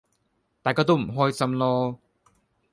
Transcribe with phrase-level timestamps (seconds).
[0.63, 1.97] 大家都唔開心囉!